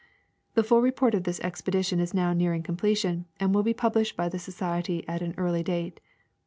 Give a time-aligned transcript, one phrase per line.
[0.55, 4.29] The full report of this expedition is now nearing completion, and will be published by
[4.29, 5.99] the Society at an early date.